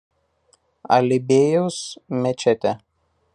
Ali 0.95 1.19
Bėjaus 1.27 1.77
mečetė. 2.25 2.77